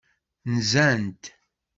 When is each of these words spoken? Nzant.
Nzant. 0.55 1.23